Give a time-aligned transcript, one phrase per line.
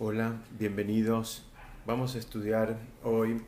[0.00, 1.44] Hola, bienvenidos.
[1.86, 3.40] Vamos a estudiar hoy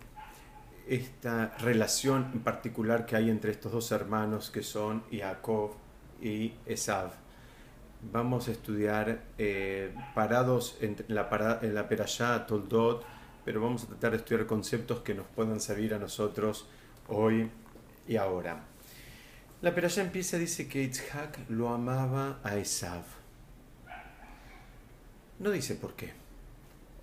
[0.87, 5.72] esta relación en particular que hay entre estos dos hermanos que son Jacob
[6.22, 7.10] y Esav.
[8.12, 13.04] Vamos a estudiar eh, parados en la, en la Perashá Toldot,
[13.44, 16.68] pero vamos a tratar de estudiar conceptos que nos puedan servir a nosotros
[17.08, 17.50] hoy
[18.06, 18.62] y ahora.
[19.62, 23.02] La Perashá empieza, dice que Yitzhak lo amaba a Esav.
[25.40, 26.25] No dice por qué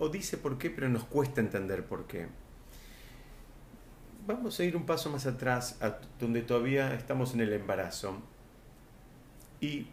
[0.03, 2.27] o dice por qué, pero nos cuesta entender por qué.
[4.27, 5.79] Vamos a ir un paso más atrás,
[6.19, 8.21] donde todavía estamos en el embarazo.
[9.61, 9.87] Y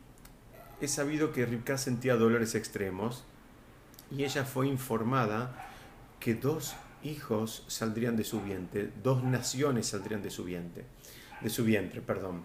[0.81, 3.23] he sabido que Rivka sentía dolores extremos
[4.11, 5.69] y ella fue informada
[6.19, 6.75] que dos
[7.05, 10.87] hijos saldrían de su vientre, dos naciones saldrían de su vientre,
[11.41, 12.43] de su vientre, perdón.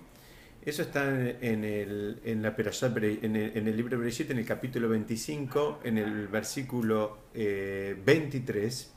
[0.66, 4.46] Eso está en el, en la en el, en el libro de Bereshit, en el
[4.48, 8.92] capítulo 25, en el versículo 23.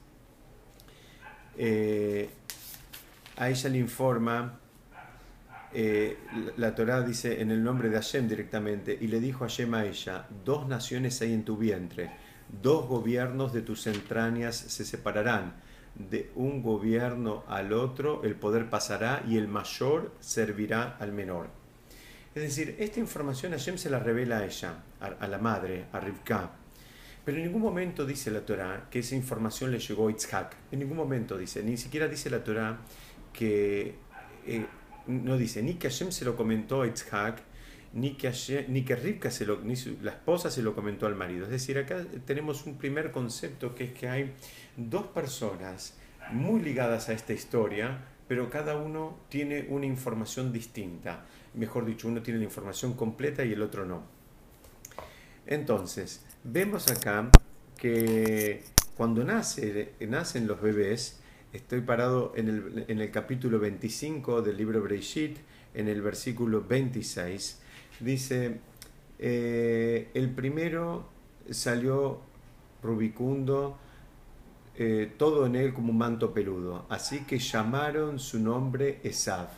[1.59, 2.31] Eh, eh,
[3.37, 4.59] a ella le informa,
[5.75, 6.17] eh,
[6.57, 10.27] la, Torá dice en el nombre de Hashem directamente, y le dijo Hashem a ella,
[10.47, 12.11] dos naciones hay en tu vientre,
[12.63, 15.53] dos gobiernos de tus entrañas se separarán,
[15.95, 21.58] de un gobierno al otro el poder pasará y el mayor servirá al menor.
[22.39, 26.53] Es decir, esta información Hashem se la revela a ella, a, la madre, a Rivka.
[27.25, 30.55] Pero en ningún momento dice la Torah que esa información le llegó a Itzhak.
[30.71, 32.79] En ningún momento dice, ni siquiera dice la Torah
[33.33, 33.97] que,
[34.47, 34.67] eh,
[35.09, 37.43] no dice, ni que Hashem se lo comentó a Itzhak,
[37.95, 38.33] ni que,
[38.69, 41.47] ni que Rivka se lo, ni la esposa se lo comentó al marido.
[41.47, 44.33] Es decir, acá tenemos un primer concepto que es que hay
[44.77, 45.99] dos personas
[46.31, 47.99] muy ligadas a esta historia,
[48.29, 53.53] pero cada uno tiene una información distinta mejor dicho, uno tiene la información completa y
[53.53, 54.03] el otro no.
[55.47, 57.31] Entonces, vemos acá
[57.77, 58.63] que
[58.97, 61.21] cuando nace, nacen los bebés,
[61.53, 65.39] estoy parado en el, en el capítulo 25 del libro Breishit,
[65.75, 67.61] en el versículo 26,
[68.01, 68.59] dice,
[69.19, 71.09] eh, el primero
[71.51, 72.21] salió
[72.83, 73.79] rubicundo,
[74.79, 79.49] eh, todo en él como un manto peludo, así que llamaron su nombre Esav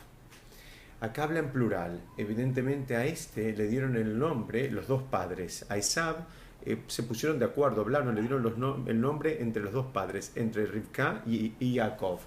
[1.01, 1.99] Acá habla en plural.
[2.15, 5.65] Evidentemente a este le dieron el nombre los dos padres.
[5.67, 6.27] A Isab
[6.63, 10.67] eh, se pusieron de acuerdo, hablaron, le dieron el nombre entre los dos padres, entre
[10.67, 12.19] Rivka y, Yaakov.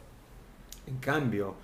[0.89, 1.55] En cambio,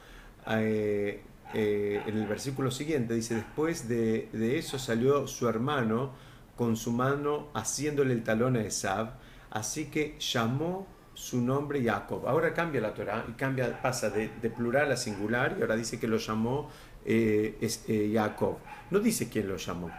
[0.47, 1.21] eh,
[1.53, 6.13] en el versículo siguiente dice, después de, eso salió su hermano
[6.55, 9.15] con su mano haciéndole el talón a Esab,
[9.51, 10.87] así que llamó
[11.21, 12.27] su nombre Jacob.
[12.27, 16.01] Ahora cambia la Torah y cambia, pasa de, de, plural a singular y ahora dice
[16.01, 16.71] que lo llamó
[17.05, 18.57] eh, es, eh, Jacob.
[18.91, 19.91] No dice quién lo llamó.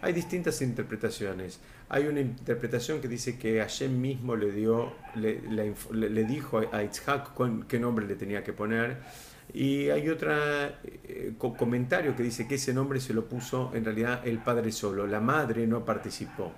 [0.00, 1.60] Hay distintas interpretaciones.
[1.88, 7.32] Hay una interpretación que dice que Hashem mismo le dio, le, dijo a Itzhak
[7.66, 8.98] qué nombre le tenía que poner.
[9.52, 14.20] Y hay otro eh, comentario que dice que ese nombre se lo puso en realidad
[14.24, 16.52] el padre solo, la madre no participó.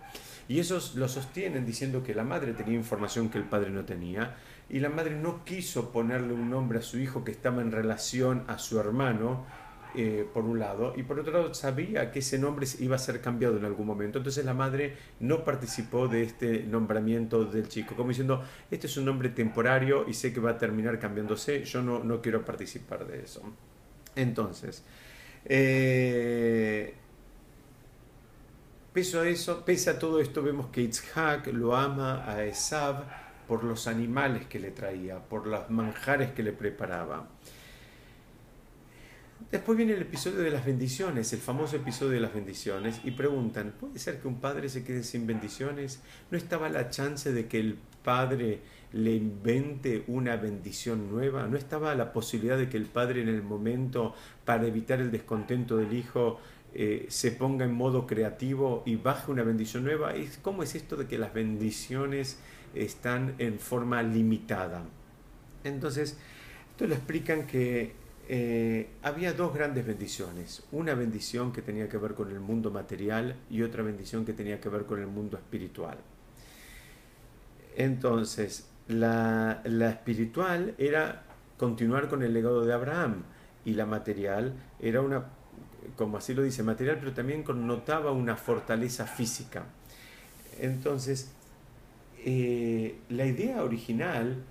[0.48, 4.36] Y esos lo sostienen diciendo que la madre tenía información que el padre no tenía
[4.68, 8.44] y la madre no quiso ponerle un nombre a su hijo que estaba en relación
[8.48, 9.44] a su hermano
[9.94, 13.20] eh, por un lado, y por otro lado sabía que ese nombre iba a ser
[13.20, 14.16] cambiado en algún momento.
[14.16, 19.04] Entonces la madre no participó de este nombramiento del chico, como diciendo, este es un
[19.04, 23.22] nombre temporario y sé que va a terminar cambiándose, yo no, no quiero participar de
[23.22, 23.42] eso.
[24.16, 24.82] Entonces,
[25.44, 26.94] eh,
[28.92, 33.04] pese a eso, pese a todo esto, vemos que Itzhak lo ama a Esav
[33.48, 37.28] por los animales que le traía, por los manjares que le preparaba.
[39.50, 43.74] Después viene el episodio de las bendiciones, el famoso episodio de las bendiciones, y preguntan,
[43.78, 46.00] ¿puede ser que un padre se quede sin bendiciones?
[46.30, 48.60] ¿No estaba la chance de que el padre
[48.92, 51.46] le invente una bendición nueva?
[51.48, 54.14] ¿No estaba la posibilidad de que el padre en el momento,
[54.44, 56.40] para evitar el descontento del hijo,
[56.74, 60.12] eh, se ponga en modo creativo y baje una bendición nueva?
[60.42, 62.38] ¿Cómo es esto de que las bendiciones
[62.74, 64.82] están en forma limitada?
[65.64, 66.16] Entonces,
[66.70, 67.92] esto lo explican que
[68.28, 70.62] eh, había dos grandes bendiciones.
[70.72, 74.60] Una bendición que tenía que ver con el mundo material y otra bendición que tenía
[74.60, 75.98] que ver con el mundo espiritual.
[77.76, 81.24] Entonces, la, espiritual era
[81.56, 83.22] continuar con el legado de Abraham
[83.64, 85.26] y la material era una,
[85.96, 89.64] como así lo dice, material, pero también connotaba una fortaleza física.
[90.60, 91.32] Entonces,
[92.24, 94.44] eh, la idea original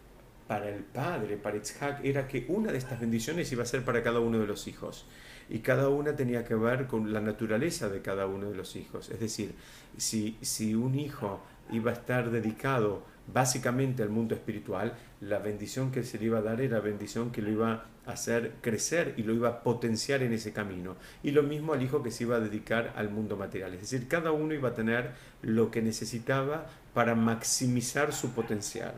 [0.48, 4.04] para el padre, para Itzhak, era que una de estas bendiciones iba a ser para
[4.04, 5.06] cada uno de los hijos.
[5.50, 9.10] Y cada una tenía que ver con la naturaleza de cada uno de los hijos.
[9.10, 9.54] Es decir,
[9.98, 11.42] si, si un hijo
[11.72, 16.42] iba a estar dedicado básicamente al mundo espiritual, la bendición que se le iba a
[16.42, 20.24] dar era la bendición que lo iba a hacer crecer y lo iba a potenciar
[20.24, 20.95] en ese camino.
[21.24, 23.74] Y lo mismo al hijo que se iba a dedicar al mundo material.
[23.74, 25.12] Es decir, cada uno iba a tener
[25.42, 28.94] lo que necesitaba para maximizar su potencial.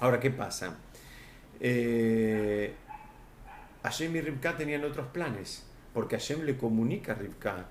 [0.00, 0.76] Ahora, ¿qué pasa?
[1.60, 2.74] Eh,
[3.82, 7.66] Hashem y Rivka tenían otros planes, porque Hashem le comunica a Rivka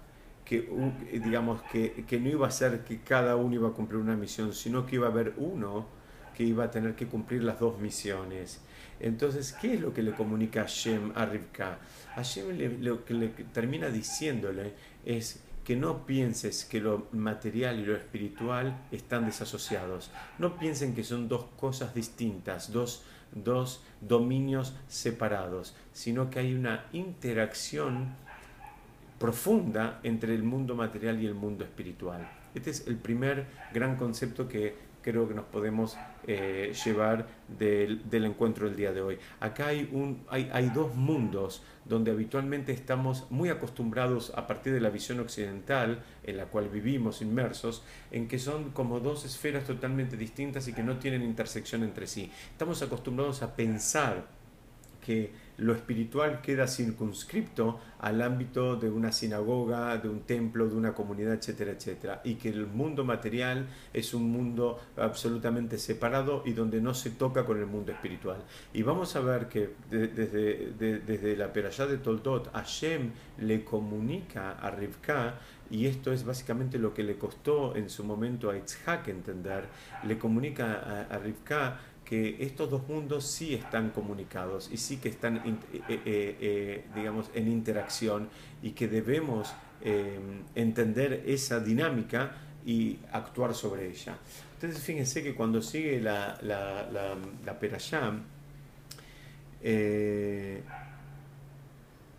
[0.54, 4.16] que, digamos, que, que, no iba a ser que cada uno iba a cumplir una
[4.16, 5.88] misión, sino que iba a haber uno
[6.36, 8.62] que iba a tener que cumplir las dos misiones.
[9.00, 11.80] Entonces, ¿qué es lo que le comunica Hashem a Rivka?
[12.16, 14.74] Hashem lo que le termina diciéndole
[15.06, 20.12] es que no pienses que lo material y lo espiritual están desasociados.
[20.38, 26.86] No piensen que son dos cosas distintas, dos, dos dominios separados, sino que hay una
[26.94, 28.16] interacción
[29.24, 32.30] profunda entre el mundo material y el mundo espiritual.
[32.54, 35.96] Este es el primer gran concepto que creo que nos podemos
[36.28, 39.18] eh, llevar del, encuentro del día de hoy.
[39.40, 44.82] Acá hay, un, hay, hay, dos mundos donde habitualmente estamos muy acostumbrados a partir de
[44.82, 47.82] la visión occidental en la cual vivimos inmersos,
[48.12, 52.30] en que son como dos esferas totalmente distintas y que no tienen intersección entre sí.
[52.52, 54.26] Estamos acostumbrados a pensar
[55.00, 60.94] que lo espiritual queda circunscripto al ámbito de una sinagoga, de un templo, de una
[60.94, 66.82] comunidad, etcétera, etcétera, y que el mundo material es un mundo absolutamente separado y donde
[66.82, 68.44] no se toca con el mundo espiritual.
[68.74, 74.72] Y vamos a ver que desde, desde la perashá de Toldot, Hashem le comunica a
[74.72, 75.40] Rivka
[75.70, 79.66] y esto es básicamente lo que le costó en su momento a Itzhak entender,
[80.06, 81.80] le comunica a, a Rivka
[82.14, 87.32] que estos dos mundos sí están comunicados y sí que están, eh, eh, eh, digamos,
[87.34, 88.30] en interacción
[88.62, 89.52] y que debemos
[90.56, 94.16] entender esa dinámica y actuar sobre ella.
[94.54, 96.88] Entonces, fíjense que cuando sigue la, la,
[97.46, 98.14] la, Perashá,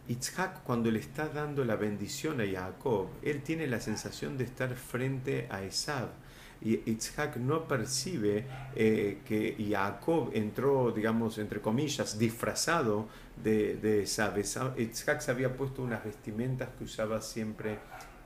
[0.09, 4.75] Itzhak, cuando le está dando la bendición a Jacob, él tiene la sensación de estar
[4.75, 6.09] frente a Esab
[6.65, 13.07] y Itzhak no percibe eh, que Jacob entró, digamos, entre comillas, disfrazado
[13.43, 14.39] de, de Esab.
[14.39, 17.79] Itzhak se había puesto unas vestimentas que usaba siempre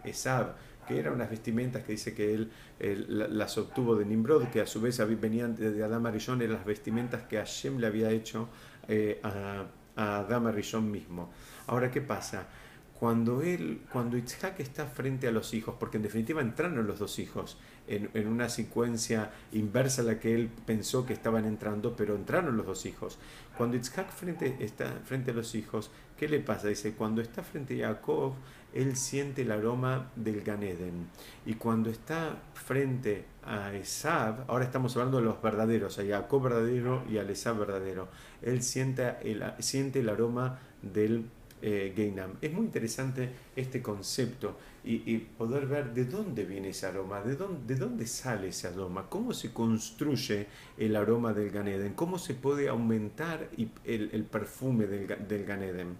[0.04, 0.54] Esab
[0.86, 2.50] que eran unas vestimentas que dice que él,
[3.28, 7.24] las obtuvo de Nimrod, que a su vez venían de Adam Arishon, eran las vestimentas
[7.24, 8.48] que Hashem le había hecho
[8.88, 11.30] eh, a, a Adam Arishon mismo.
[11.66, 12.46] Ahora, ¿qué pasa?
[12.98, 17.20] Cuando él, cuando Itzhak está frente a los hijos, porque en definitiva entraron los dos
[17.20, 17.56] hijos,
[17.86, 22.66] en, una secuencia inversa a la que él pensó que estaban entrando, pero entraron los
[22.66, 23.18] dos hijos.
[23.56, 26.66] Cuando Itzhak frente, está frente a los hijos, ¿qué le pasa?
[26.66, 28.34] Dice, cuando está frente a Jacob,
[28.74, 31.06] él siente el aroma del Ganeden.
[31.46, 37.04] Y cuando está frente a Esab, ahora estamos hablando de los verdaderos, a Jacob verdadero
[37.08, 38.08] y a Esab verdadero,
[38.42, 41.30] él siente el, siente el aroma del
[41.62, 47.36] eh, Es muy interesante este concepto y, poder ver de dónde viene ese aroma, de
[47.36, 50.46] dónde, de dónde sale ese aroma, cómo se construye
[50.76, 53.50] el aroma del Ganeden, cómo se puede aumentar
[53.84, 55.96] el, perfume del, del Ganeden.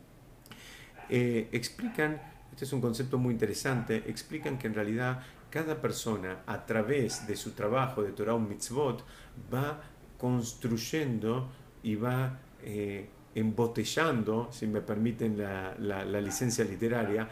[1.11, 2.21] Eh, explican,
[2.53, 7.37] este es un concepto muy interesante, explican que en realidad cada persona a través de
[7.37, 9.05] su trabajo de Torah Mitzvot
[9.53, 9.81] va
[10.19, 11.49] construyendo
[11.83, 17.29] y va eh, embotellando, si me permiten la, la, licencia literaria,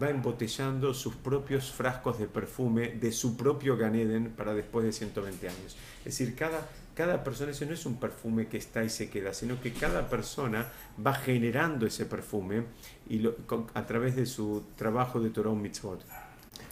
[0.00, 5.48] va embotellando sus propios frascos de perfume de su propio Ganeden para después de 120
[5.48, 5.76] años.
[5.98, 9.34] Es decir, cada, cada persona, ese no es un perfume que está y se queda,
[9.34, 10.66] sino que cada persona
[11.04, 12.64] va generando ese perfume
[13.08, 13.26] y
[13.74, 16.04] a través de su trabajo de Torah Mitzvot.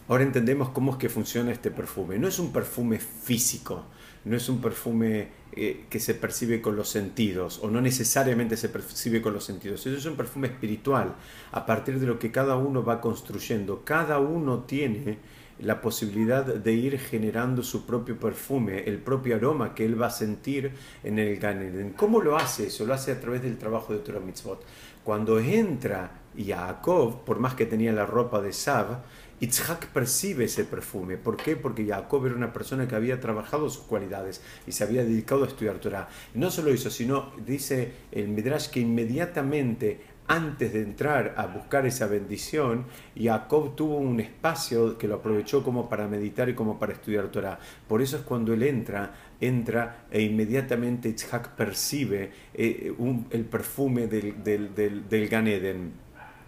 [0.08, 2.18] Ahora entendemos cómo es que funciona este perfume.
[2.18, 3.85] No es un perfume físico,
[4.25, 8.69] no es un perfume eh, que se percibe con los sentidos, o no necesariamente se
[8.69, 9.87] percibe con los sentidos.
[9.87, 11.15] Eso es un perfume espiritual,
[11.53, 13.83] a partir de lo que cada uno va construyendo.
[13.85, 15.19] Cada uno tiene
[15.61, 20.11] la posibilidad de ir generando su propio perfume, el propio aroma que él va a
[20.11, 20.73] sentir
[21.03, 22.87] en el Gan ¿Cómo lo hace eso?
[22.87, 24.63] Lo hace a través del trabajo de Torah Mitzvot.
[25.03, 29.03] Cuando entra Yaakov, por más que tenía la ropa de Sab,
[29.40, 31.16] Itzhak percibe ese perfume.
[31.16, 31.57] ¿Por qué?
[31.57, 35.49] Porque Jacob era una persona que había trabajado sus cualidades y se había dedicado a
[35.49, 36.09] estudiar Torah.
[36.35, 42.07] No solo eso, sino dice el Midrash que inmediatamente antes de entrar a buscar esa
[42.07, 42.85] bendición,
[43.18, 47.59] Jacob tuvo un espacio que lo aprovechó como para meditar y como para estudiar Torah.
[47.88, 52.92] Por eso es cuando él entra, entra e inmediatamente Itzhak percibe eh,
[53.30, 55.47] el perfume del, del, del, del Gan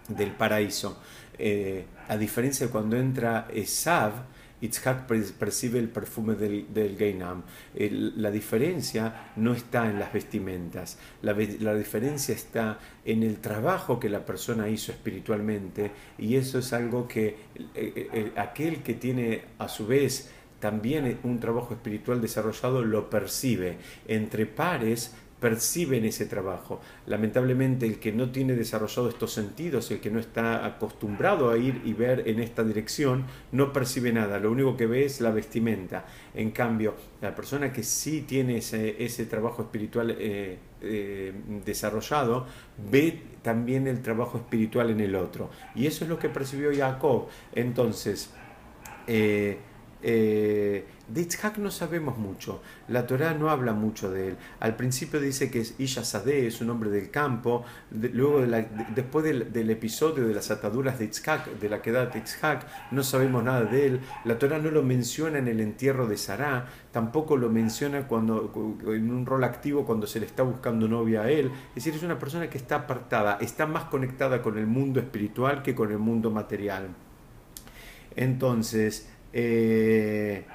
[0.07, 0.99] del paraíso.
[1.43, 4.11] Eh, a diferencia de cuando entra Esav,
[4.61, 5.07] Itzhak
[5.39, 7.41] percibe el perfume del, del Gainam.
[7.73, 14.07] la diferencia no está en las vestimentas, la, la, diferencia está en el trabajo que
[14.07, 17.37] la persona hizo espiritualmente y eso es algo que
[18.35, 20.29] aquel que tiene a su vez
[20.59, 23.77] también un trabajo espiritual desarrollado lo percibe.
[24.07, 26.79] Entre pares perciben ese trabajo.
[27.07, 31.81] Lamentablemente el que no tiene desarrollado estos sentidos, el que no está acostumbrado a ir
[31.83, 34.39] y ver en esta dirección, no percibe nada.
[34.39, 36.05] Lo único que ve es la vestimenta.
[36.35, 41.33] En cambio, la persona que sí tiene ese, trabajo espiritual eh, eh,
[41.65, 42.45] desarrollado,
[42.91, 45.49] ve también el trabajo espiritual en el otro.
[45.73, 47.27] Y eso es lo que percibió Jacob.
[47.53, 48.29] Entonces,
[49.07, 49.57] eh,
[50.03, 54.37] eh, de Itzhak no sabemos mucho, la Torá no habla mucho de él.
[54.59, 57.65] Al principio dice que es Isha Sadeh, es un hombre del campo.
[57.91, 58.41] luego,
[58.95, 63.43] después del, episodio de las ataduras de Itzhak, de la queda de Itzhak, no sabemos
[63.43, 63.99] nada de él.
[64.23, 68.53] La Torá no lo menciona en el entierro de Sará, tampoco lo menciona cuando,
[68.87, 71.51] en un rol activo cuando se le está buscando novia a él.
[71.69, 75.61] Es decir, es una persona que está apartada, está más conectada con el mundo espiritual
[75.61, 76.87] que con el mundo material.
[78.15, 80.45] Entonces, eh,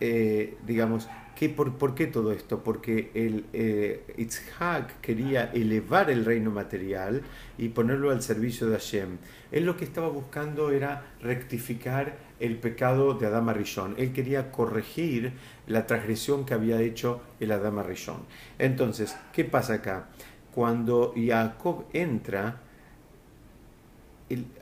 [0.00, 2.62] eh, digamos, ¿qué, por, qué todo esto?
[2.62, 7.22] Porque el, eh, Itzhak quería elevar el reino material
[7.56, 9.18] y ponerlo al servicio de Hashem.
[9.52, 13.94] Él lo que estaba buscando era rectificar el pecado de Adama Rishon.
[13.96, 15.32] Él quería corregir
[15.66, 18.18] la transgresión que había hecho el Adama Rishon.
[18.58, 20.08] Entonces, ¿qué pasa acá?
[20.52, 22.60] Cuando Jacob entra,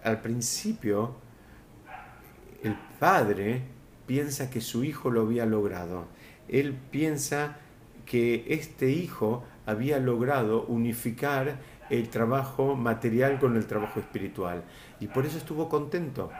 [0.03, 1.24] al principio
[2.65, 3.63] el padre
[4.07, 6.07] piensa que su hijo lo había logrado.
[6.49, 7.59] Él piensa
[8.07, 11.59] que este hijo había logrado unificar
[11.91, 14.65] el trabajo material con el trabajo espiritual.
[15.01, 16.31] Y por eso estuvo contento.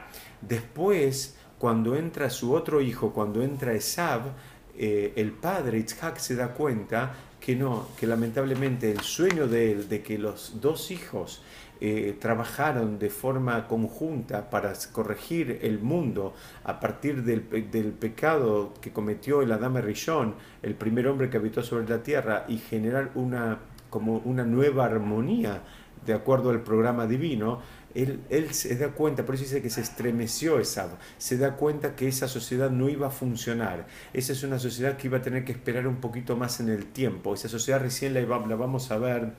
[0.41, 4.33] Después, cuando entra su otro hijo, cuando entra Esab,
[4.77, 7.13] eh, el padre Itzhak se da cuenta
[7.45, 11.43] que no, que lamentablemente el sueño de él de que los dos hijos
[11.79, 16.33] eh, trabajaron de forma conjunta para corregir el mundo
[16.63, 20.33] a partir del, pecado que cometió el Adame Rishon,
[20.63, 23.59] el primer hombre que habitó sobre la tierra, y generar una,
[23.91, 25.61] como una nueva armonía
[26.03, 27.61] de acuerdo al programa divino,
[27.95, 32.07] él, se da cuenta, por eso dice que se estremeció esa, se da cuenta que
[32.07, 33.87] esa sociedad no iba a funcionar.
[34.13, 36.87] Esa es una sociedad que iba a tener que esperar un poquito más en el
[36.87, 37.33] tiempo.
[37.33, 39.31] Esa sociedad recién la, la vamos a ver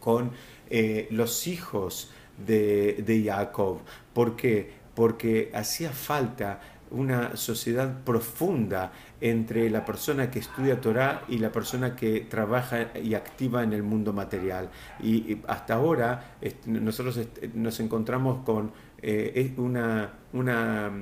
[0.00, 0.32] con
[0.70, 2.10] eh, los hijos
[2.44, 3.78] de, de Jacob.
[4.12, 4.72] ¿Por qué?
[4.94, 6.60] Porque hacía falta
[6.94, 13.14] una sociedad profunda entre la persona que estudia Torah y la persona que trabaja y
[13.14, 14.70] activa en el mundo material.
[15.02, 16.36] Y, hasta ahora
[16.66, 17.18] nosotros
[17.54, 18.72] nos encontramos con
[19.02, 20.92] eh, una, una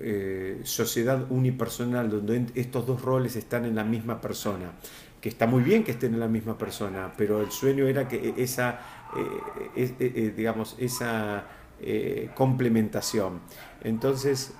[0.00, 4.72] eh, sociedad unipersonal donde estos dos roles están en la misma persona
[5.20, 8.34] que está muy bien que estén en la misma persona, pero el sueño era que
[8.38, 8.80] esa,
[9.76, 11.44] eh, eh, digamos, esa
[12.34, 13.40] complementación.
[13.82, 14.54] Entonces,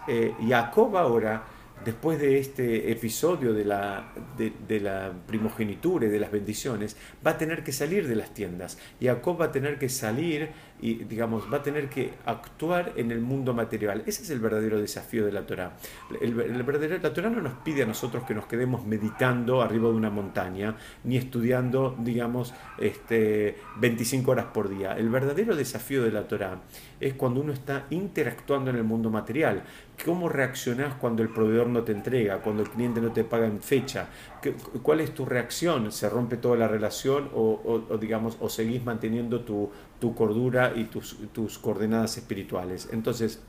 [0.47, 1.45] Jacob ahora
[1.85, 7.38] después de este episodio de la, de, la primogenitura y de las bendiciones, va a
[7.38, 8.79] tener que salir de las tiendas.
[9.00, 10.50] Jacob va a tener que salir
[10.83, 14.03] y, digamos, va a tener que actuar en el mundo material.
[14.05, 15.77] Ese es el verdadero desafío de la Torah.
[16.21, 19.95] El, verdadero, la Torah no nos pide a nosotros que nos quedemos meditando arriba de
[19.95, 24.97] una montaña, ni estudiando, digamos, este, 25 horas por día.
[24.97, 26.61] El verdadero desafío de la Torah
[26.99, 29.62] es cuando uno está interactuando en el mundo material.
[30.05, 33.61] ¿Cómo reaccionás cuando el proveedor no te entrega, cuando el cliente no te paga en
[33.61, 34.09] fecha?
[34.83, 35.93] ¿Cuál es tu reacción?
[35.93, 39.71] ¿Se rompe toda la relación o, digamos, o seguís manteniendo tu,
[40.14, 42.88] cordura y tus, tus coordenadas espirituales?
[42.92, 43.40] Entonces,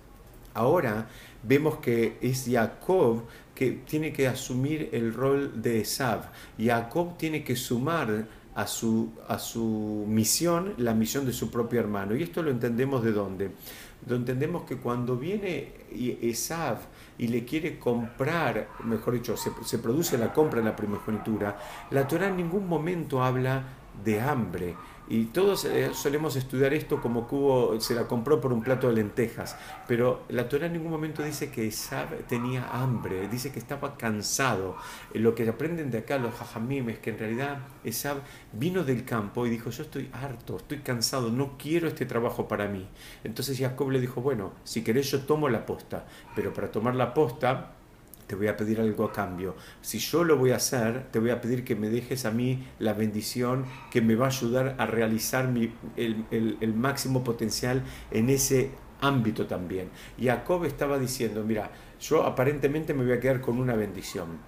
[0.54, 1.08] ahora
[1.42, 3.24] vemos que es Jacob
[3.56, 6.32] que tiene que asumir el rol de Esab.
[6.60, 12.16] Jacob tiene que sumar a su, a su misión la misión de su propio hermano.
[12.16, 13.52] Y esto lo entendemos de dónde
[14.08, 15.72] lo entendemos que cuando viene
[16.22, 16.80] Esav
[17.18, 21.58] y le quiere comprar, mejor dicho, se, se produce la compra en la primogenitura,
[21.92, 23.64] la Torah en ningún momento habla
[24.04, 24.76] de hambre,
[25.10, 28.96] y todos eh, solemos estudiar esto como que se la compró por un plato de
[28.96, 29.58] lentejas,
[29.88, 34.78] pero la Torah en ningún momento dice que Esab tenía hambre, dice que estaba cansado.
[35.14, 38.18] Eh, lo que aprenden de acá los jajamim es que en realidad Esab
[38.54, 42.68] vino del campo y dijo, yo estoy harto, estoy cansado, no quiero este trabajo para
[42.68, 42.88] mí.
[43.24, 46.06] Entonces Jacob le dijo, bueno, si querés yo tomo la posta,
[46.36, 47.74] pero para tomar la posta
[48.34, 49.56] te voy a pedir algo a cambio.
[49.82, 52.66] Si yo lo voy a hacer, te voy a pedir que me dejes a mí
[52.80, 55.54] la bendición que me va a ayudar a realizar
[55.96, 58.72] el, máximo potencial en ese
[59.02, 59.92] ámbito también.
[60.20, 61.70] Jacob estaba diciendo, mira,
[62.02, 64.40] yo aparentemente me voy a quedar con una bendición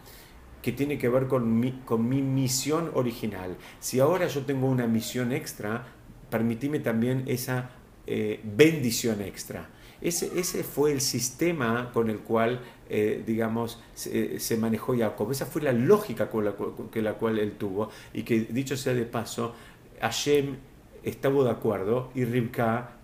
[0.63, 3.55] que tiene que ver con mi, con mi misión original.
[3.79, 5.85] Si ahora yo tengo una misión extra,
[6.31, 7.69] permitime también esa
[8.07, 9.69] eh, bendición extra.
[10.01, 15.31] Ese, ese, fue el sistema con el cual, eh, digamos, se, manejó Jacob.
[15.31, 16.55] Esa fue la lógica con la,
[16.93, 17.89] la cual él tuvo.
[18.13, 19.53] Y que, dicho sea de paso,
[20.01, 20.57] Hashem
[21.03, 22.97] estuvo de acuerdo y Rivka,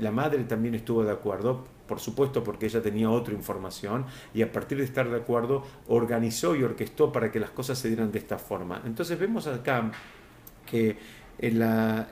[0.00, 4.52] la madre también estuvo de acuerdo, por supuesto porque ella tenía otra información y a
[4.52, 8.20] partir de estar de acuerdo organizó y orquestó para que las cosas se dieran de
[8.20, 8.80] esta forma.
[8.86, 9.90] Entonces vemos acá
[10.64, 10.96] que
[11.38, 11.60] el,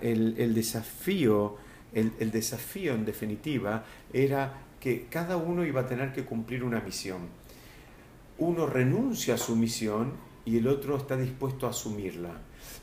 [0.01, 1.57] el, desafío,
[1.99, 6.81] el, el desafío en definitiva era que cada uno iba a tener que cumplir una
[6.81, 7.29] misión.
[8.39, 10.13] Uno renuncia a su misión
[10.45, 12.31] y el otro está dispuesto a asumirla.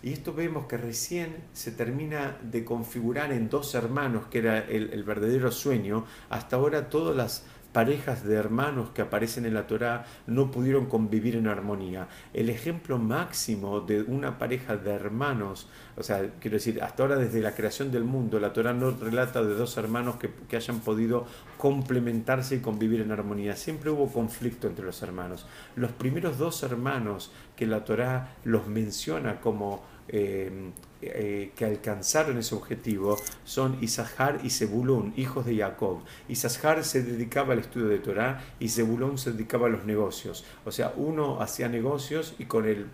[0.04, 5.04] Y esto vemos que recién se termina de configurar en dos hermanos, que era el,
[5.04, 6.06] verdadero sueño.
[6.30, 7.44] Hasta ahora todas las
[7.76, 12.08] parejas de hermanos que aparecen en la Torá no pudieron convivir en armonía.
[12.34, 15.68] El ejemplo máximo de una pareja de hermanos,
[15.98, 19.44] o sea, quiero decir, hasta ahora desde la creación del mundo, la Torá no relata
[19.44, 21.26] de dos hermanos que, que hayan podido
[21.58, 23.58] complementarse y convivir en armonía.
[23.58, 25.46] Siempre hubo conflicto entre los hermanos.
[25.76, 30.72] Los primeros dos hermanos que la Torá los menciona como eh,
[31.02, 36.04] eh, que alcanzaron ese objetivo son Isahar y Zebulón, hijos de Jacob.
[36.28, 40.46] Isahar se dedicaba al estudio de Torah y Zebulón se dedicaba a los negocios.
[40.64, 42.88] O sea, uno hacía negocios y con el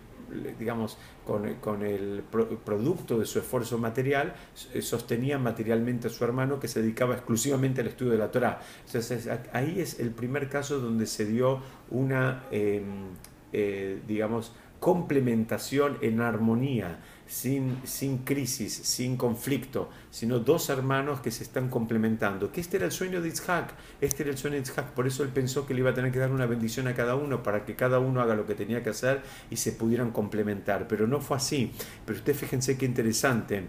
[0.58, 2.24] digamos, con, el
[2.64, 4.34] producto de su esfuerzo material,
[4.74, 8.62] eh, sostenía materialmente a su hermano que se dedicaba exclusivamente al estudio de la Torah.
[8.86, 13.10] Entonces, ahí es el primer caso donde se dio una, em,
[14.08, 16.98] digamos, complementación en armonía,
[17.28, 22.52] sin, sin crisis, sin conflicto, sino dos hermanos que se están complementando.
[22.52, 25.22] Que este era el sueño de Isaac, este era el sueño de Isaac, por eso
[25.22, 27.64] él pensó que le iba a tener que dar una bendición a cada uno para
[27.64, 29.22] que cada uno haga lo que tenía que hacer
[29.52, 31.72] y se pudieran complementar, pero no fue así.
[32.04, 33.62] Pero usted fíjense qué interesante,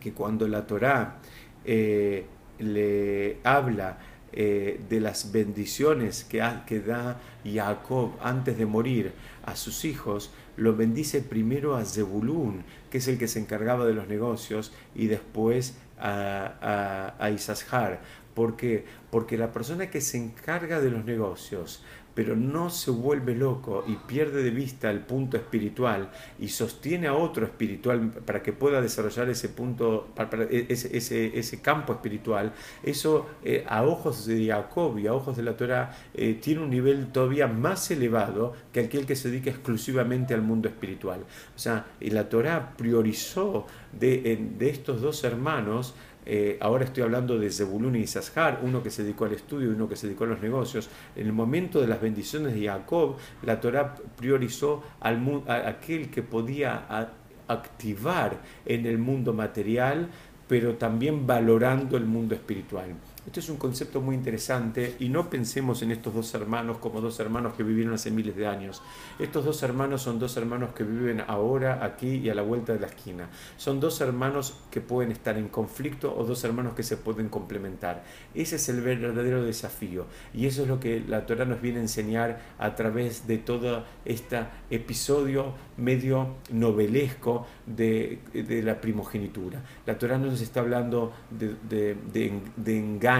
[0.00, 1.18] que cuando la Torá
[1.66, 2.24] eh,
[2.58, 3.98] le habla
[4.30, 9.12] eh, de las bendiciones que, que da Jacob antes de morir
[9.46, 13.94] a sus hijos, lo bendice primero a Zebulún, que es el que se encargaba de
[13.94, 17.98] los negocios, y después a, a, a.
[18.34, 18.84] ¿Por qué?
[19.10, 21.82] Porque la persona que se encarga de los negocios,
[22.18, 27.14] pero no se vuelve loco y pierde de vista el punto espiritual y sostiene a
[27.14, 30.08] otro espiritual para que pueda desarrollar ese punto,
[30.50, 32.52] e, ese, ese, campo espiritual,
[32.82, 36.70] eso eh, a ojos de Jacob y a ojos de la Torah eh, tiene un
[36.70, 41.20] nivel todavía más elevado que aquel que se dedica exclusivamente al mundo espiritual.
[41.54, 45.94] O sea, la Torah priorizó de, de estos dos hermanos
[46.30, 49.74] eh, ahora estoy hablando de Zebulun y Isashar, uno que se dedicó al estudio y
[49.74, 50.90] uno que se dedicó a los negocios.
[51.16, 56.22] En el momento de las bendiciones de Jacob, la Torah priorizó al, a aquel que
[56.22, 56.86] podía
[57.48, 58.36] activar
[58.66, 60.10] en el mundo material,
[60.46, 62.94] pero también valorando el mundo espiritual.
[63.28, 67.20] Este es un concepto muy interesante y no pensemos en estos dos hermanos como dos
[67.20, 68.80] hermanos que vivieron hace miles de años.
[69.18, 72.80] Estos dos hermanos son dos hermanos que viven ahora, aquí y a la vuelta de
[72.80, 73.28] la esquina.
[73.58, 78.02] Son dos hermanos que pueden estar en conflicto o dos hermanos que se pueden complementar.
[78.34, 81.82] Ese es el verdadero desafío y eso es lo que la Torah nos viene a
[81.82, 84.38] enseñar a través de todo este
[84.70, 88.20] episodio medio novelesco de,
[88.64, 89.62] la primogenitura.
[89.84, 93.17] La Torah no nos está hablando de, de, de engaño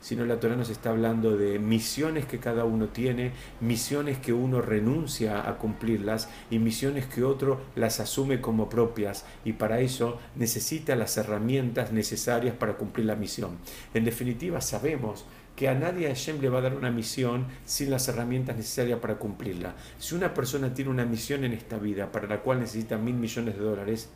[0.00, 4.60] sino la Torah nos está hablando de misiones que cada uno tiene, misiones que uno
[4.60, 10.96] renuncia a cumplirlas y misiones que otro las asume como propias y para eso necesita
[10.96, 13.58] las herramientas necesarias para cumplir la misión.
[13.94, 15.24] En definitiva, sabemos
[15.54, 19.18] que a nadie Hashem le va a dar una misión sin las herramientas necesarias para
[19.18, 19.74] cumplirla.
[19.98, 23.56] Si una persona tiene una misión en esta vida para la cual necesita mil millones
[23.56, 24.08] de dólares,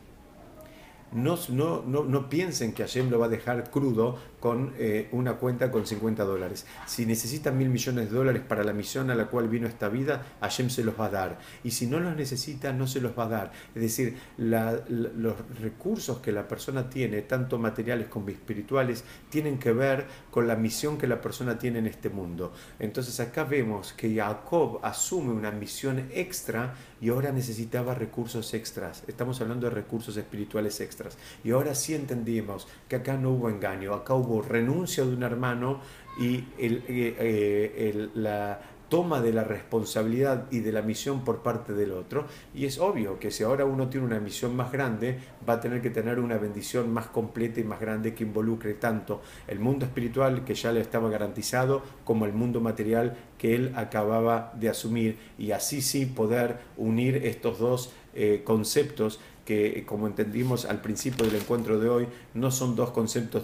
[1.12, 5.70] no, no, no, piensen que Hashem lo va a dejar crudo con eh, una cuenta
[5.70, 6.66] con 50 dólares.
[6.86, 10.24] Si necesita mil millones de dólares para la misión a la cual vino esta vida,
[10.40, 11.38] Hashem se los va a dar.
[11.64, 13.52] Y si no los necesita, no se los va a dar.
[13.74, 20.06] Es decir, los recursos que la persona tiene, tanto materiales como espirituales, tienen que ver
[20.30, 22.52] con la misión que la persona tiene en este mundo.
[22.78, 29.02] Entonces acá vemos que Jacob asume una misión extra y ahora necesitaba recursos extras.
[29.08, 31.18] Estamos hablando de recursos espirituales extras.
[31.42, 35.80] Y ahora sí entendimos que acá no hubo engaño, acá hubo renuncia de un hermano
[36.20, 38.60] y el, eh, eh, la
[38.92, 42.26] toma de la responsabilidad y de la misión por parte del otro.
[42.54, 45.80] Y es obvio que si ahora uno tiene una misión más grande, va a tener
[45.80, 50.44] que tener una bendición más completa y más grande que involucre tanto el mundo espiritual
[50.44, 55.52] que ya le estaba garantizado como el mundo material que él acababa de asumir y
[55.52, 61.80] así sí poder unir estos dos eh, conceptos que, como entendimos al principio del encuentro
[61.80, 63.42] de hoy, no son dos conceptos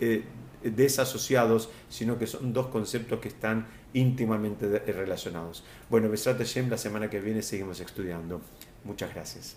[0.00, 0.22] eh,
[0.62, 5.64] desasociados, sino que son dos conceptos que están íntimamente relacionados.
[5.88, 8.40] Bueno, Besrat Hashem, la semana que viene seguimos estudiando.
[8.84, 9.48] Muchas gracias.